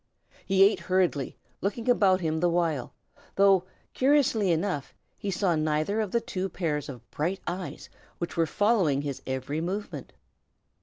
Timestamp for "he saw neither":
5.15-6.01